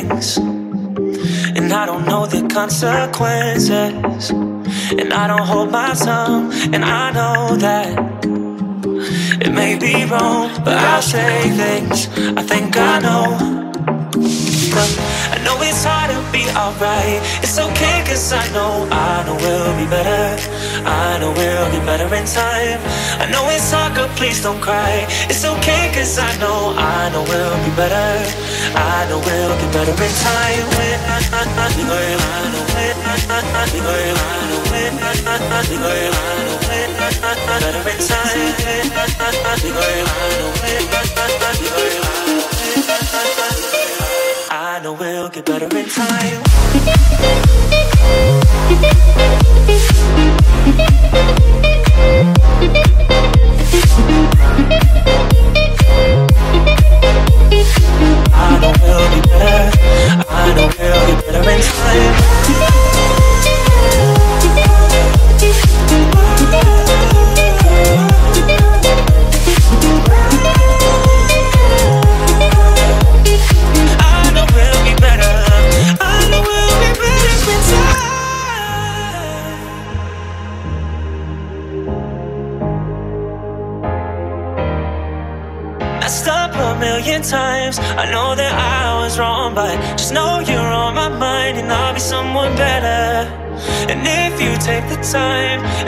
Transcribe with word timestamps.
things, 0.00 0.36
and 1.56 1.72
I 1.72 1.86
don't 1.86 2.06
know 2.06 2.26
the 2.26 2.46
consequences. 2.48 4.30
And 5.00 5.12
I 5.12 5.26
don't 5.26 5.46
hold 5.46 5.70
my 5.70 5.94
tongue, 5.94 6.52
and 6.74 6.84
I 6.84 7.10
know 7.10 7.56
that 7.56 7.88
it 9.44 9.52
may 9.52 9.78
be 9.78 10.04
wrong, 10.04 10.50
but 10.64 10.76
I'll 10.76 11.02
say 11.02 11.50
things 11.50 12.08
I 12.36 12.42
think 12.42 12.76
I 12.76 12.98
know. 13.00 13.24
I 15.34 15.38
know 15.44 15.56
it's 15.62 15.84
hard 15.84 16.10
to 16.10 16.20
be 16.32 16.44
alright. 16.62 17.20
It's 17.42 17.58
okay, 17.58 18.04
cause 18.06 18.32
I 18.32 18.44
know, 18.52 18.88
I 18.90 19.24
know 19.26 19.36
we'll 19.36 19.76
be 19.82 19.86
better. 19.90 20.57
I 20.84 21.18
know 21.18 21.32
we'll 21.32 21.70
get 21.72 21.84
better 21.86 22.08
in 22.14 22.26
time. 22.26 22.80
I 23.22 23.26
know 23.30 23.48
it's 23.50 23.70
hard, 23.72 23.94
girl, 23.96 24.08
please 24.16 24.42
don't 24.42 24.60
cry. 24.60 25.06
It's 25.30 25.44
okay, 25.44 25.90
cause 25.94 26.18
I 26.18 26.30
know, 26.38 26.74
I 26.76 27.10
know 27.12 27.22
we'll 27.24 27.58
be 27.64 27.72
better. 27.74 28.10
I 28.74 29.06
know 29.08 29.18
we'll 29.18 29.54
get 29.60 29.72
better 29.72 29.96
in 29.96 30.12
time. 30.22 30.64
When 30.76 31.00
I, 31.00 31.18
I, 31.32 31.42
I, 31.42 31.64
I 31.64 31.78
know, 31.82 31.94
I 31.94 32.44
know, 32.50 32.64
when 32.74 32.94
I, 33.02 33.16
I, 33.28 33.64
I 33.64 33.78
better 37.60 37.88
in 37.90 37.98
time. 37.98 38.38
I 44.50 44.80
know 44.82 44.92
we'll 44.92 45.28
get 45.28 45.44
better 45.44 45.66
in 45.76 45.88
time. 45.88 46.42
I 58.30 58.58
know 58.60 58.72
where 58.80 58.98
better. 59.22 59.70
I 60.28 60.52
don't 60.54 60.76
better 61.24 61.50
in 61.50 61.60
time. 61.62 62.87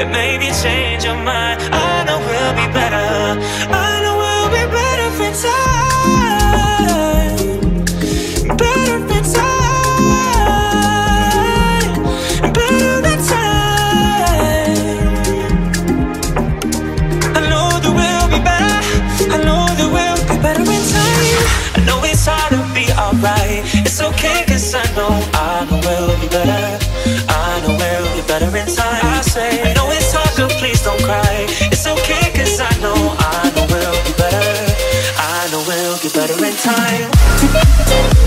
And 0.00 0.10
maybe 0.12 0.46
change 0.62 1.04
your 1.04 1.14
mind, 1.14 1.60
I 1.72 2.04
know 2.06 2.18
we'll 2.20 2.54
be 2.54 2.66
better. 2.72 2.96
I 3.68 4.00
know 4.02 4.16
we'll 4.22 4.48
be 4.56 4.64
better 4.76 5.10
for 5.18 5.30
time. 5.44 6.16
Better 8.56 9.20
time. 9.36 9.92
Better 12.56 13.16
time. 13.28 13.60
I 17.36 17.38
know 17.50 17.68
that 17.84 17.92
we'll 17.98 18.28
be 18.32 18.40
better. 18.48 18.76
I 19.34 19.36
know 19.44 19.62
that 19.78 19.88
we'll 19.94 20.22
be 20.30 20.36
better 20.42 20.64
in 20.76 20.82
time. 20.96 21.42
I 21.76 21.78
know 21.84 21.98
it's 22.04 22.24
hard 22.24 22.50
to 22.54 22.60
be 22.74 22.84
alright. 22.92 23.60
It's 23.84 24.00
I 24.72 24.84
know, 24.94 25.10
I 25.34 25.66
know 25.68 25.80
we'll 25.84 26.20
be 26.20 26.28
better. 26.28 26.78
I 27.28 27.60
know 27.62 27.74
we'll 27.76 28.14
get 28.14 28.26
better 28.28 28.56
in 28.56 28.66
time. 28.66 29.04
I 29.04 29.20
say, 29.22 29.69
time. 36.56 38.19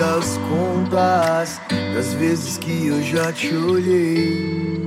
As 0.00 0.38
contas 0.48 1.60
das 1.94 2.12
vezes 2.14 2.58
que 2.58 2.86
eu 2.88 3.02
já 3.02 3.32
te 3.32 3.54
olhei. 3.54 4.84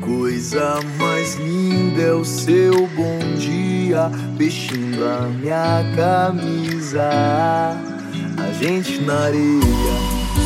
Coisa 0.00 0.80
mais 0.98 1.34
linda 1.36 2.02
é 2.02 2.12
o 2.12 2.24
seu 2.24 2.86
bom 2.88 3.18
dia, 3.38 4.08
vestindo 4.36 5.04
a 5.04 5.28
minha 5.28 5.82
camisa. 5.96 7.10
A 8.38 8.52
gente 8.52 9.00
na 9.02 9.18
areia, 9.24 9.94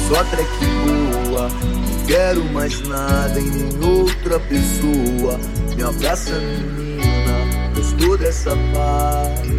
só 0.09 0.25
track 0.25 0.51
boa. 0.85 1.49
Não 1.49 2.07
quero 2.07 2.45
mais 2.53 2.81
nada 2.89 3.39
em 3.39 3.51
nem 3.51 3.91
outra 3.91 4.41
pessoa. 4.41 5.39
Me 5.77 5.83
abraça, 5.83 6.33
menina, 6.33 7.73
gostou 7.75 8.17
dessa 8.17 8.51
paz? 8.73 9.50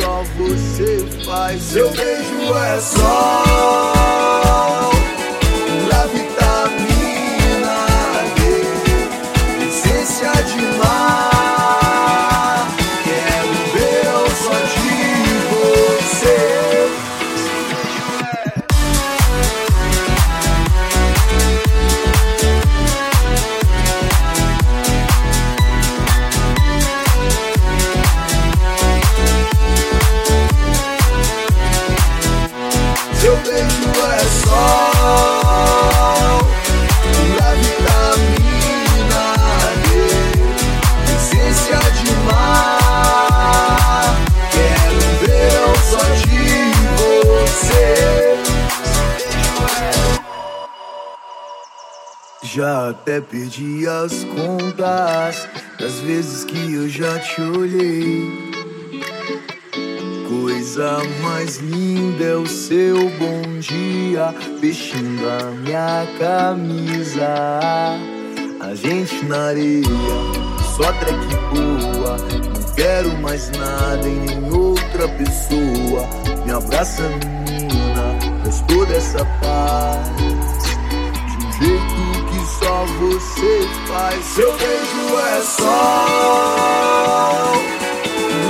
Só 0.00 0.22
você 0.36 0.98
faz. 1.24 1.62
Seu 1.62 1.90
beijo 1.90 2.54
é 2.54 2.80
sol, 2.80 4.35
Já 52.56 52.88
até 52.88 53.20
perdi 53.20 53.86
as 53.86 54.24
contas 54.24 55.46
das 55.78 56.00
vezes 56.00 56.42
que 56.42 56.72
eu 56.72 56.88
já 56.88 57.18
te 57.18 57.42
olhei. 57.42 58.32
Coisa 60.26 61.02
mais 61.22 61.58
linda 61.58 62.24
é 62.24 62.34
o 62.34 62.46
seu 62.46 63.10
bom 63.18 63.58
dia, 63.60 64.34
vestindo 64.58 65.28
a 65.28 65.50
minha 65.50 66.06
camisa. 66.18 67.28
A 68.58 68.74
gente 68.74 69.22
na 69.26 69.48
areia, 69.48 69.84
só 70.78 70.90
track 70.94 71.26
boa. 71.52 72.16
Não 72.16 72.74
quero 72.74 73.18
mais 73.18 73.50
nada 73.50 74.08
em 74.08 74.20
nem 74.20 74.50
outra 74.50 75.06
pessoa. 75.08 76.08
Me 76.46 76.52
abraça, 76.52 77.02
menina, 77.02 78.18
faz 78.42 78.62
toda 78.62 78.94
essa 78.94 79.22
paz 79.42 80.08
de 81.36 81.44
um 81.44 81.52
jeito 81.52 81.95
só 82.66 82.84
você 82.98 83.60
faz. 83.86 84.24
Seu 84.24 84.52
beijo 84.56 85.18
é 85.20 85.40
sol 85.40 85.62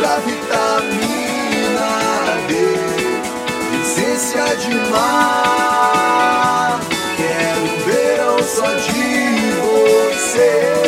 da 0.00 0.16
vitamina 0.24 1.90
D, 2.48 2.52
essência 3.82 4.56
de 4.56 4.74
mar. 4.90 6.80
Quero 7.16 7.66
verão 7.84 8.38
só 8.42 8.68
de 8.72 9.52
você. 9.60 10.85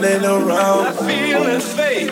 running 0.00 0.24
around. 0.24 0.86
I 0.86 0.92
feel 0.92 1.42
his 1.44 1.74
faith. 1.74 2.10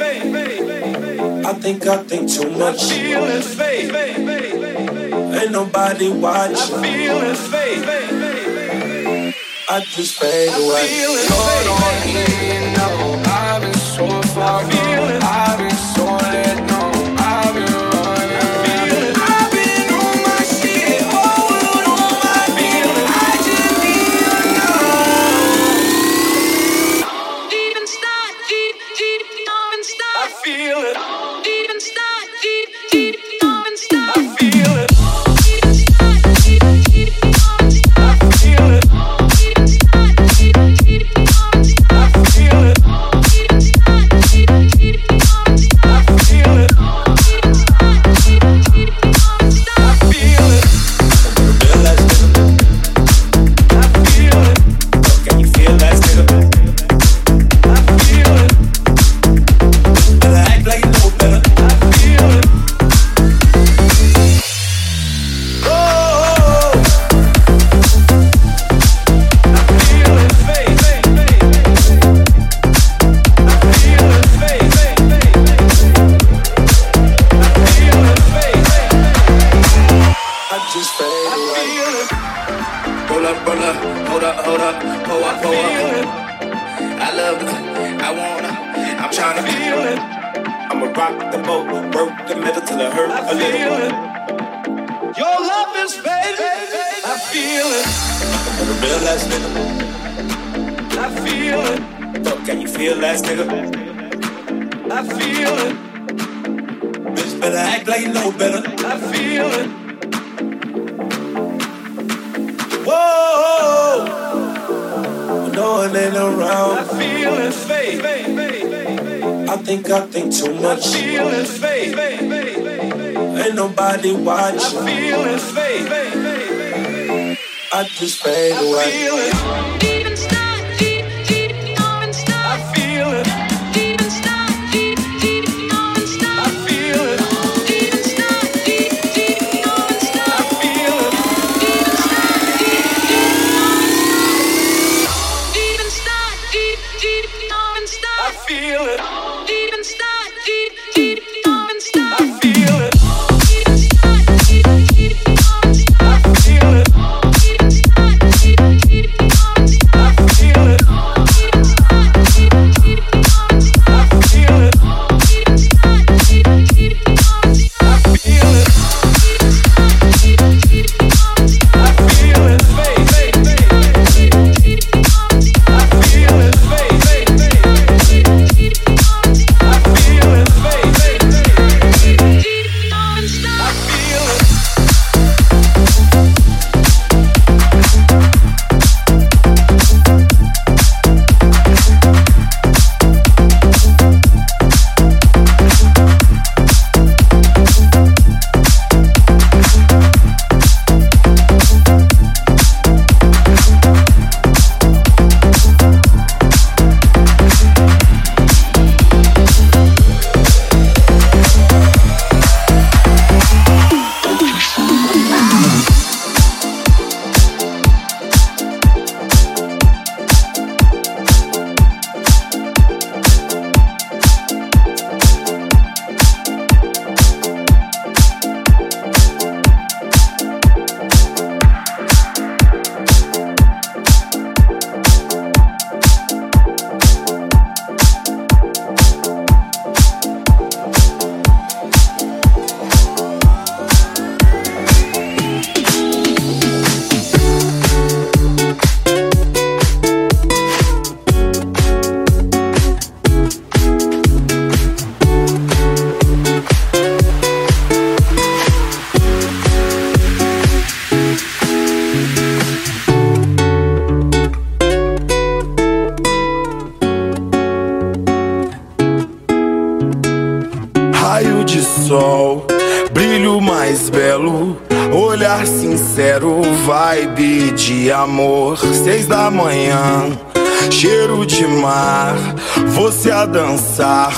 I 1.46 1.52
think 1.54 1.86
I 1.86 2.02
think 2.02 2.30
too 2.30 2.50
much. 2.50 2.82
I 2.82 2.98
feel 2.98 3.24
his 3.24 3.54
faith. 3.54 3.94
Ain't 3.94 5.52
nobody 5.52 6.10
watching. 6.10 6.74
I 6.74 6.82
feel 6.82 7.20
his 7.20 7.40
faith. 7.48 7.84
I 9.68 9.80
just 9.80 10.18
fade 10.20 10.48
away. 10.48 10.82
I 10.82 10.86
feel 10.86 11.12
his 11.14 11.28
faith. 11.28 11.66
I've 13.28 13.62
been 13.62 13.74
so 13.74 14.22
far. 14.34 14.75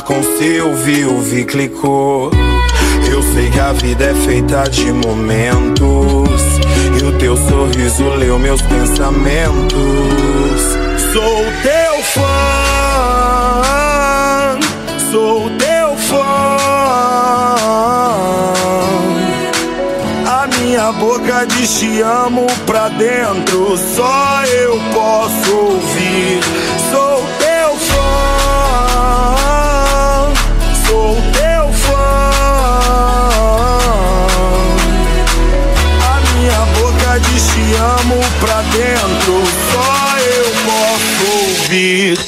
Com 0.05 0.23
seu 0.23 0.73
viu, 0.77 1.21
clicou. 1.45 2.31
Eu 3.11 3.21
sei 3.35 3.51
que 3.51 3.59
a 3.59 3.73
vida 3.73 4.05
é 4.05 4.15
feita 4.15 4.63
de 4.71 4.93
momentos 4.93 6.31
e 7.01 7.05
o 7.05 7.19
teu 7.19 7.37
sorriso 7.37 8.05
leu 8.11 8.39
meus 8.39 8.63
pensamentos. 8.63 9.79
Sou 11.13 11.45
teu 11.63 12.03
fã, 12.05 12.23
sou 15.11 15.51
teu 15.59 15.97
fã. 16.07 16.77
A 20.25 20.47
minha 20.61 20.93
boca 20.93 21.45
diz 21.47 21.81
te 21.81 22.01
amo 22.01 22.47
pra 22.65 22.89
dentro, 22.91 23.77
só 23.77 24.45
eu 24.45 24.79
posso 24.95 25.57
ouvir. 25.57 26.68
Pra 38.41 38.63
dentro, 38.63 39.43
só 39.73 40.19
eu 40.19 40.45
posso 40.65 41.39
ouvir. 41.39 42.28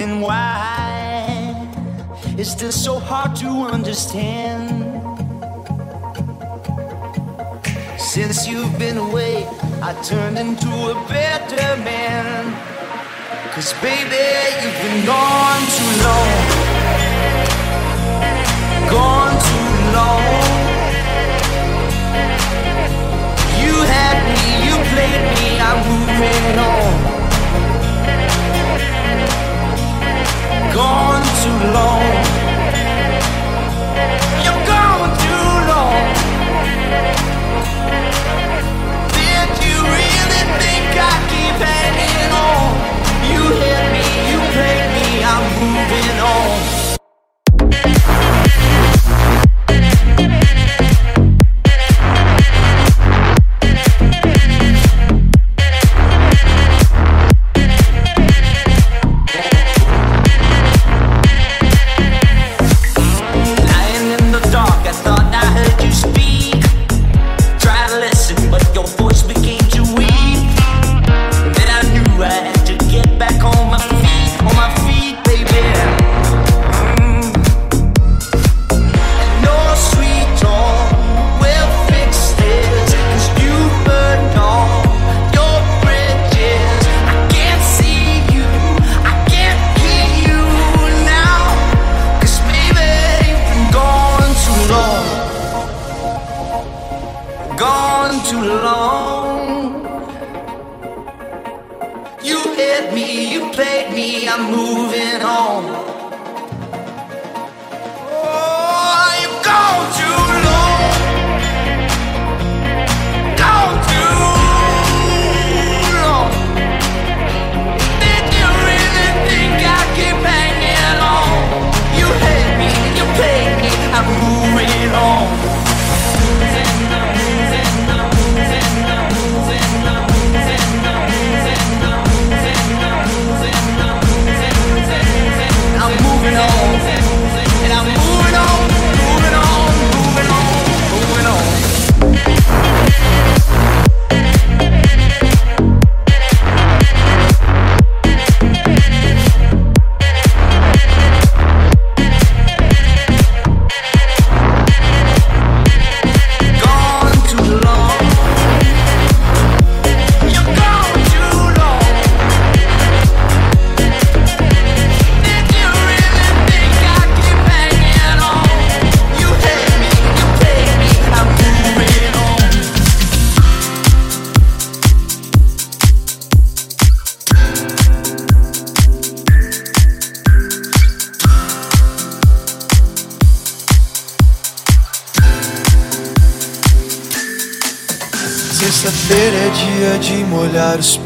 And 0.00 0.22
why 0.22 1.68
is 2.38 2.56
this 2.56 2.84
so 2.84 2.98
hard 2.98 3.36
to 3.36 3.48
understand? 3.48 4.86
Since 7.98 8.48
you've 8.48 8.78
been 8.78 8.96
away, 8.96 9.46
I 9.82 9.92
turned 10.02 10.38
into 10.38 10.68
a 10.68 10.94
better 11.06 11.76
man. 11.84 12.44
Cause 13.52 13.74
baby, 13.82 14.24
you've 14.62 14.80
been 14.80 15.04
gone 15.04 15.64
too 15.76 15.92
long. 16.06 16.32
Gone 18.88 19.36
too 19.50 19.72
long. 19.98 20.24
You 23.60 23.74
had 23.94 24.16
me, 24.32 24.40
you 24.64 24.74
played 24.94 25.24
me, 25.36 25.60
I'm 25.60 25.80
moving 25.92 26.58
on. 26.58 27.09
Gone 30.72 31.22
too 31.42 31.60
long. 31.74 32.02
You're 34.44 34.64
gone 34.66 35.12
too 35.18 35.48
long. 35.70 36.02
Did 39.18 39.50
you 39.66 39.78
really 39.82 40.42
think 40.62 40.86
I'd 40.94 41.22
keep 41.28 41.58
hanging 41.58 42.32
on? 42.32 42.70
You 43.32 43.42
me, 43.94 44.06
you 44.30 44.38
me, 44.94 45.24
I'm 45.24 45.44
moving 45.58 46.20
on. 46.20 46.79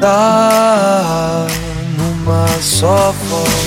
tá 0.00 1.46
numa 1.96 2.46
só 2.60 3.12
forma. 3.28 3.66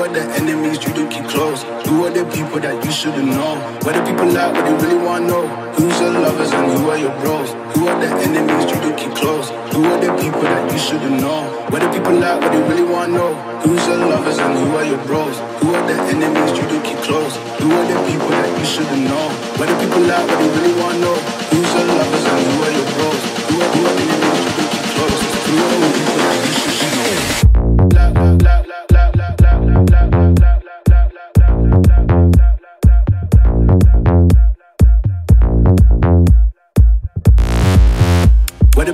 Who 0.00 0.06
are 0.06 0.16
the 0.16 0.24
enemies 0.40 0.80
you 0.80 0.94
do 0.96 1.04
keep 1.12 1.28
close? 1.28 1.60
Who 1.84 2.06
are 2.06 2.10
the 2.10 2.24
people 2.32 2.56
that 2.64 2.72
you 2.82 2.90
shouldn't 2.90 3.36
know? 3.36 3.60
What 3.84 3.92
do 3.92 4.00
people 4.00 4.32
like? 4.32 4.48
What 4.56 4.64
they 4.64 4.72
really 4.80 4.96
wanna 4.96 5.28
know? 5.28 5.44
Who's 5.76 6.00
your 6.00 6.16
lovers 6.24 6.50
and 6.56 6.72
who 6.72 6.88
are 6.88 6.96
your 6.96 7.12
bros? 7.20 7.52
Who 7.76 7.84
are 7.84 8.00
the 8.00 8.08
enemies 8.08 8.64
you 8.72 8.80
do 8.80 8.96
keep 8.96 9.12
close? 9.12 9.52
Who 9.76 9.84
are 9.84 10.00
the 10.00 10.08
people 10.16 10.40
that 10.40 10.72
you 10.72 10.78
shouldn't 10.78 11.20
know? 11.20 11.44
What 11.68 11.84
do 11.84 11.92
people 11.92 12.16
like? 12.16 12.40
What 12.40 12.48
they 12.48 12.62
really 12.64 12.88
wanna 12.88 13.12
know? 13.12 13.34
Who's 13.60 13.86
your 13.86 14.00
lovers 14.08 14.38
and 14.38 14.56
who 14.56 14.74
are 14.80 14.86
your 14.88 15.04
bros? 15.04 15.36
Who 15.60 15.68
are 15.68 15.84
the 15.84 15.96
enemies 16.08 16.56
you 16.56 16.64
do 16.64 16.80
keep 16.80 17.00
close? 17.04 17.36
Who 17.60 17.68
are 17.68 17.84
the 17.92 18.00
people 18.08 18.32
that 18.40 18.48
you 18.56 18.64
shouldn't 18.64 19.04
know? 19.04 19.28
What 19.60 19.68
do 19.68 19.74
people 19.84 20.00
like? 20.08 20.24
What 20.24 20.38
they 20.40 20.48
really 20.48 20.80
wanna 20.80 21.04
know? 21.04 21.16
Who's 21.52 21.70
your 21.76 21.88
lovers 22.00 22.24
and 22.24 22.40
who 22.48 22.56
are 22.64 22.72
your 22.72 22.88
bros? 22.96 23.20
Who 23.52 23.54
are 23.60 23.68
the 23.68 23.84
enemies 23.84 23.99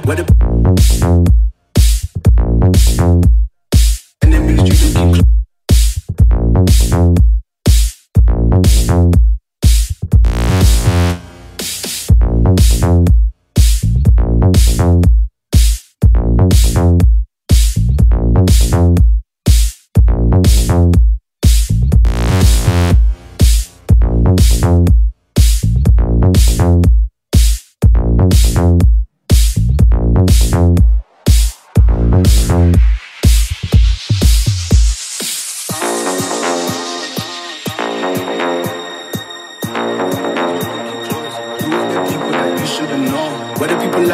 Where 0.07 0.15
the 0.15 0.46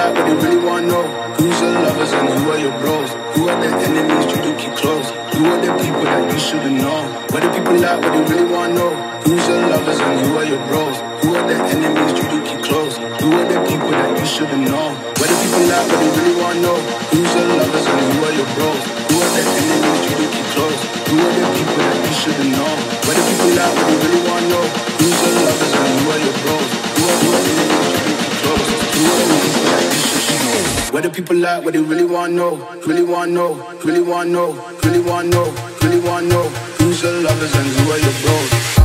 People 0.02 0.14
like? 0.14 0.26
They 0.26 0.34
really 0.34 0.64
wanna 0.66 0.86
know? 0.86 1.04
Who's 1.38 1.60
your 1.60 1.70
lovers 1.70 2.12
and 2.12 2.28
who 2.28 2.50
are 2.50 2.58
your 2.58 2.74
bros? 2.80 3.10
Who 3.34 3.48
are 3.48 3.60
the 3.60 3.70
enemies 3.70 4.26
you 4.34 4.42
do 4.42 4.52
keep 4.58 4.74
close? 4.74 5.08
Who 5.34 5.46
are 5.46 5.60
the 5.62 5.70
people 5.78 6.02
that 6.02 6.32
you 6.32 6.38
shouldn't 6.38 6.76
know? 6.82 7.02
What 7.30 7.42
do 7.42 7.48
people 7.54 7.78
like? 7.78 8.02
What 8.02 8.12
they 8.12 8.22
really 8.34 8.50
wanna 8.50 8.74
know? 8.74 8.90
Who's 9.22 9.46
your 9.46 9.62
lovers 9.70 10.00
and 10.00 10.20
who 10.26 10.38
are 10.38 10.44
your 10.44 10.62
bros? 10.66 10.96
Who 11.22 11.34
are 11.38 11.46
the 11.46 11.54
enemies 11.54 12.12
you 12.18 12.24
do 12.30 12.38
keep 12.42 12.62
close? 12.66 12.96
Who 12.98 13.28
are 13.30 13.46
the 13.46 13.58
people 13.68 13.90
that 13.90 14.10
you 14.18 14.26
shouldn't 14.26 14.64
know? 14.66 14.90
What 15.22 15.28
do 15.30 15.36
people 15.38 15.64
like? 15.70 15.86
What 15.86 15.98
they 16.02 16.10
really 16.18 16.34
wanna 16.40 16.60
know? 16.66 16.78
Who's 17.14 17.32
your 17.34 17.48
lovers 17.62 17.86
and 17.86 18.00
who 18.02 18.18
are 18.26 18.34
your 18.34 18.50
bros? 18.58 18.82
Who 19.06 19.16
are 19.22 19.32
the 19.38 19.42
enemies 19.54 20.02
you 20.02 20.14
do 20.18 20.26
keep 20.34 20.48
close? 20.50 20.80
Who 21.06 21.14
are 21.22 21.34
the 21.38 21.46
people 21.54 21.78
that 21.78 21.98
you 22.02 22.14
shouldn't 22.18 22.50
know? 22.58 22.72
What 23.06 23.14
do 23.14 23.22
people 23.22 23.52
like? 23.54 23.70
What 23.70 23.86
they 23.86 23.98
really 24.02 24.22
wanna 24.26 24.50
know? 24.50 24.66
Who's 24.98 25.18
your 25.22 25.34
lovers 25.46 25.72
and 25.78 25.90
who 25.94 26.04
are 26.10 26.22
your 26.26 26.38
bros? 26.42 26.81
What 31.02 31.12
do 31.12 31.20
people 31.20 31.36
like? 31.36 31.64
What 31.64 31.74
they 31.74 31.80
really 31.80 32.04
wanna 32.04 32.32
know? 32.32 32.78
Really 32.86 33.02
wanna 33.02 33.32
know? 33.32 33.54
Really 33.84 34.02
wanna 34.02 34.30
know? 34.30 34.52
Really 34.84 35.00
wanna 35.00 35.30
know? 35.30 35.52
Really 35.82 35.98
wanna 35.98 36.28
know? 36.28 36.48
Who's 36.78 37.02
your 37.02 37.20
lovers 37.22 37.52
and 37.56 37.66
who 37.66 37.90
are 37.90 37.98
your 37.98 38.12
bros? 38.22 38.81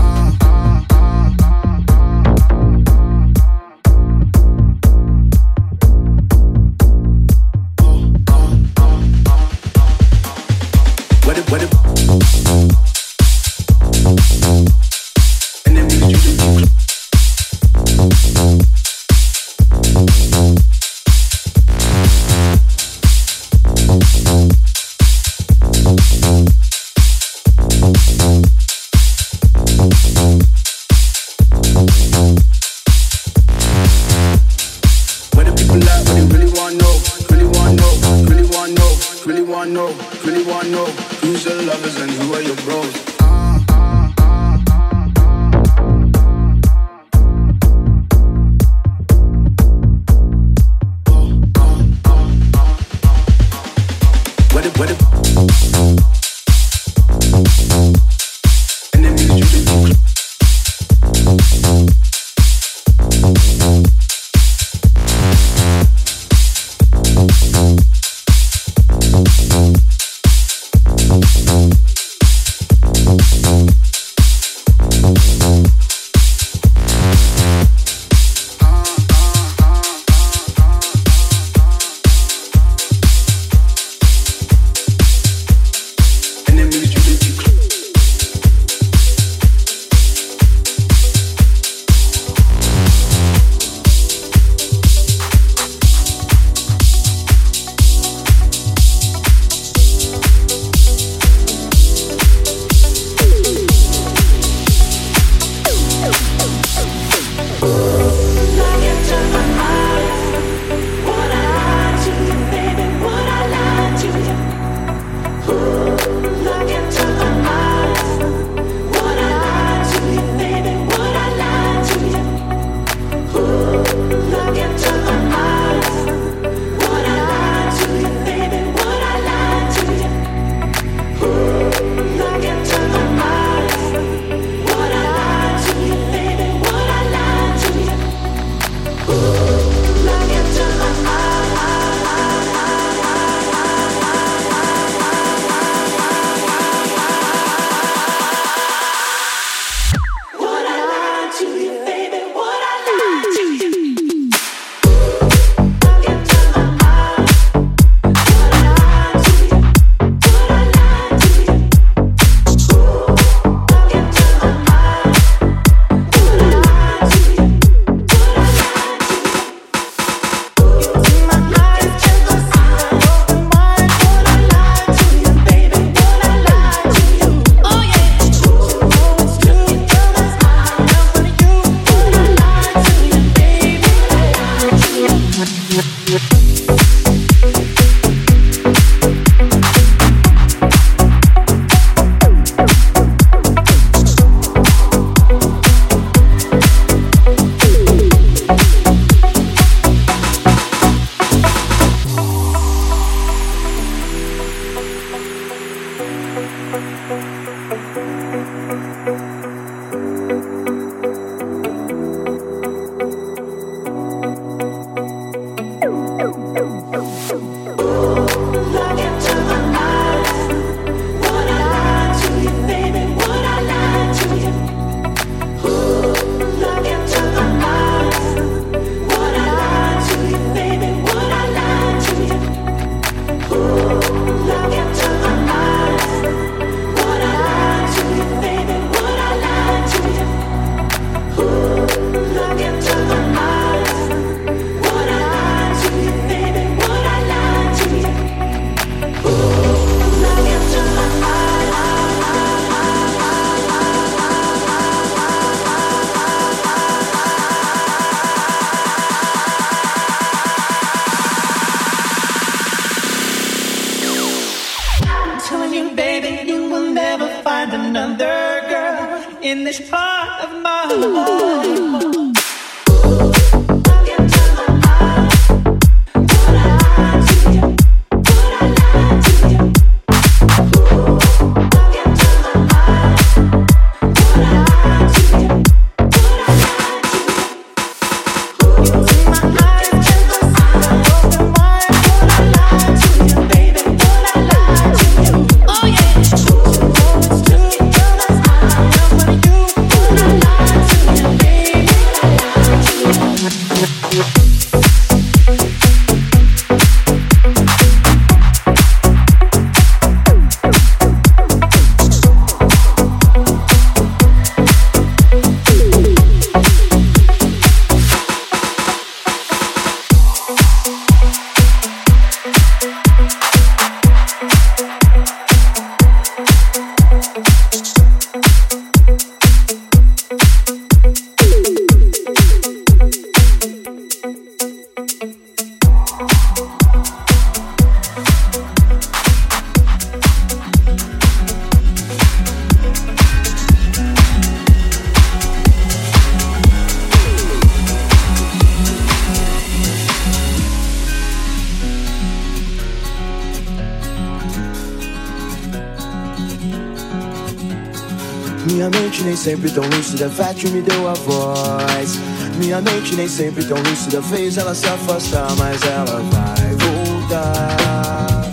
Sempre 359.48 359.72
tão 359.72 359.86
lúcida, 359.86 360.30
Fátio 360.30 360.70
me 360.72 360.82
deu 360.82 361.08
a 361.08 361.14
voz. 361.14 362.20
Minha 362.58 362.82
mente 362.82 363.16
nem 363.16 363.30
sempre 363.30 363.64
tão 363.64 363.78
lúcida, 363.78 364.22
fez 364.22 364.58
ela 364.58 364.76
se 364.76 364.86
afastar, 364.86 365.48
mas 365.56 365.82
ela 365.84 366.22
vai 366.22 366.76
voltar. 366.76 368.52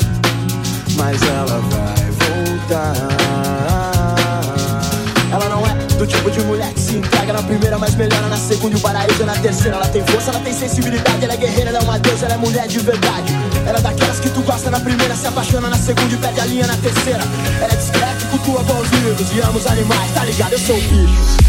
Mas 0.96 1.20
ela 1.20 1.60
vai 1.72 2.10
voltar. 2.22 2.94
Ela 5.32 5.48
não 5.48 5.66
é 5.66 5.74
do 5.98 6.06
tipo 6.06 6.30
de 6.30 6.40
mulher 6.42 6.72
se 6.94 6.98
entrega 6.98 7.32
na 7.32 7.42
primeira, 7.42 7.76
mas 7.76 7.94
melhora 7.96 8.28
na 8.28 8.36
segunda 8.36 8.76
e 8.76 8.78
o 8.78 8.80
paraíso 8.80 9.22
é 9.22 9.26
na 9.26 9.34
terceira. 9.34 9.76
Ela 9.76 9.88
tem 9.88 10.06
força, 10.06 10.30
ela 10.30 10.40
tem 10.40 10.52
sensibilidade, 10.52 11.24
ela 11.24 11.34
é 11.34 11.36
guerreira, 11.36 11.70
ela 11.70 11.78
é 11.78 11.82
uma 11.82 11.98
deusa, 11.98 12.26
ela 12.26 12.34
é 12.34 12.36
mulher 12.36 12.68
de 12.68 12.78
verdade. 12.78 13.32
Ela 13.66 13.78
é 13.78 13.82
daquelas 13.82 14.20
que 14.20 14.30
tu 14.30 14.40
gosta 14.42 14.70
na 14.70 14.78
primeira, 14.78 15.16
se 15.16 15.26
apaixona 15.26 15.68
na 15.68 15.76
segunda 15.76 16.14
e 16.14 16.16
perde 16.16 16.40
a 16.40 16.44
linha 16.46 16.66
na 16.66 16.76
terceira. 16.76 17.24
Ela 17.60 17.72
é 17.72 17.76
discreta 17.76 18.26
cultua 18.30 18.62
bons 18.62 18.88
livros 18.90 19.26
e 19.32 19.40
ama 19.40 19.58
os 19.58 19.66
animais, 19.66 20.10
tá 20.12 20.24
ligado? 20.24 20.52
Eu 20.52 20.58
sou 20.58 20.76
o 20.76 20.80
bicho. 20.80 21.43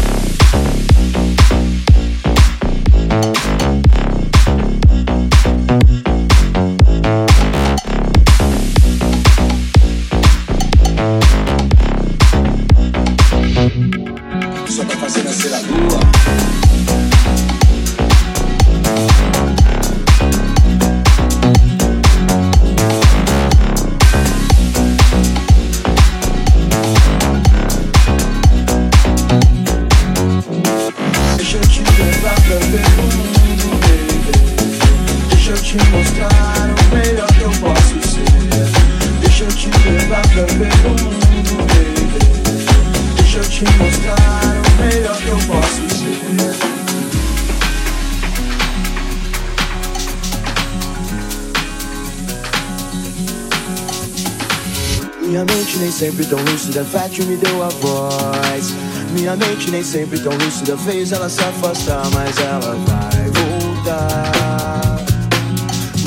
Sempre 56.16 56.26
tão 56.26 56.38
lúcida, 56.50 56.82
Fátio 56.84 57.26
me 57.26 57.36
deu 57.36 57.62
a 57.62 57.68
voz. 57.68 58.72
Minha 59.12 59.36
mente 59.36 59.70
nem 59.70 59.82
sempre 59.82 60.18
tão 60.18 60.32
lúcida, 60.32 60.74
fez 60.78 61.12
ela 61.12 61.28
se 61.28 61.40
afastar, 61.40 62.02
mas 62.14 62.38
ela 62.38 62.74
vai 62.86 63.30
voltar. 63.34 65.04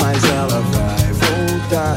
Mas 0.00 0.24
ela 0.24 0.60
vai 0.72 1.12
voltar. 1.12 1.94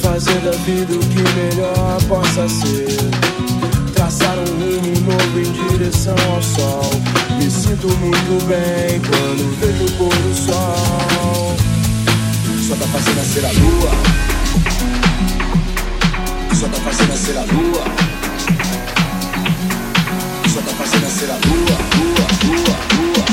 Fazer 0.00 0.40
da 0.40 0.52
vida 0.52 0.94
o 0.94 0.98
que 0.98 1.22
melhor 1.34 2.02
possa 2.08 2.48
ser. 2.48 2.96
Traçar 3.94 4.38
um 4.38 4.44
rumo 4.44 5.12
novo 5.12 5.40
em 5.40 5.68
direção 5.76 6.16
ao 6.34 6.42
sol. 6.42 7.27
Me 7.48 7.54
sinto 7.54 7.88
muito 7.88 8.44
bem 8.44 9.00
quando 9.00 9.58
vejo 9.58 9.86
o 9.86 9.90
pôr 9.92 10.14
do 10.14 10.34
sol. 10.34 11.56
Só 12.68 12.76
tá 12.76 12.86
fazendo 12.88 13.16
nascer 13.16 13.42
a 13.46 13.52
lua. 13.52 13.90
Só 16.54 16.68
tá 16.68 16.78
fazendo 16.78 17.08
nascer 17.08 17.38
a 17.38 17.44
lua. 17.44 17.84
Só 20.46 20.60
tá 20.60 20.72
fazendo 20.76 21.04
nascer 21.04 21.30
a 21.30 21.38
lua, 21.48 21.78
lua, 21.96 22.26
lua, 22.44 22.76
lua, 23.00 23.27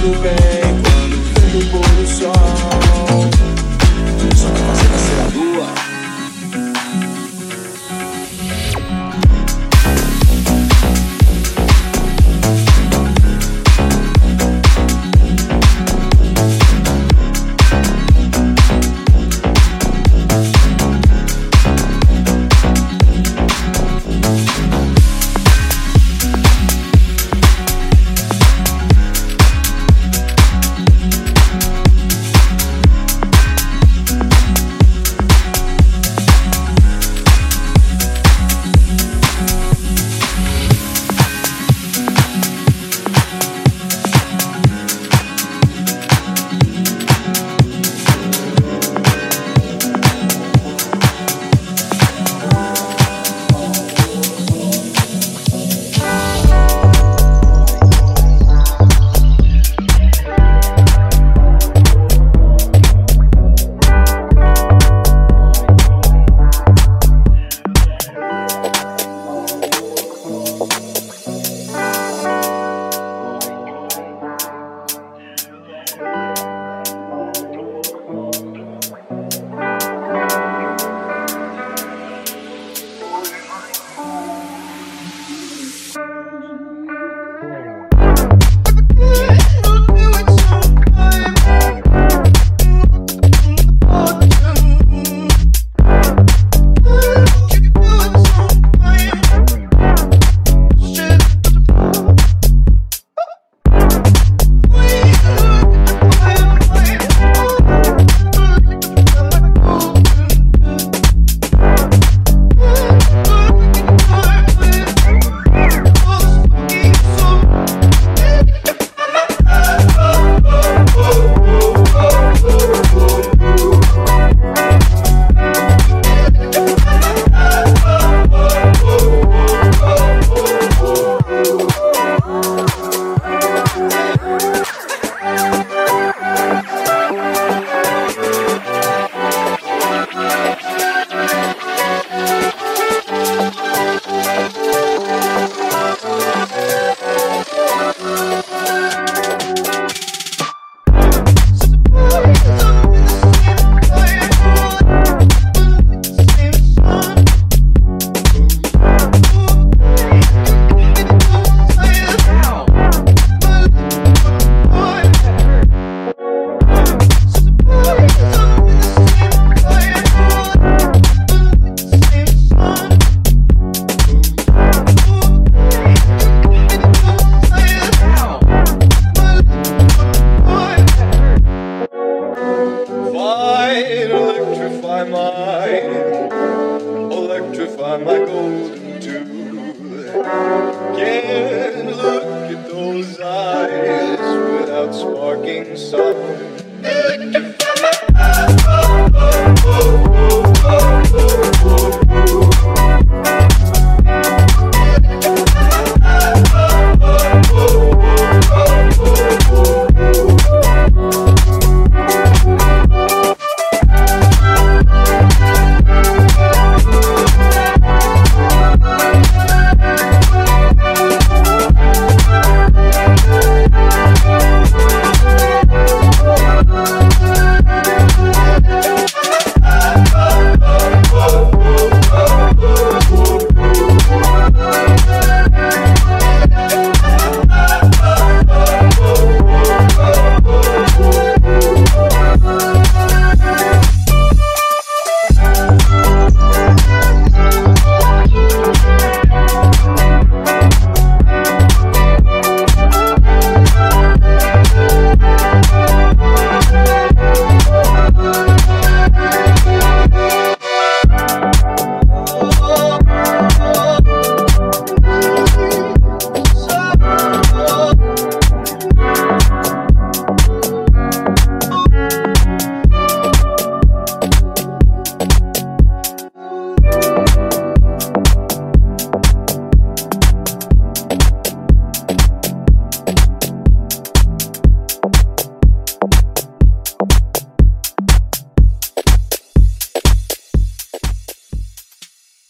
tudo 0.00 0.18
bem 0.20 0.32
quando 1.34 1.58
o 1.58 1.70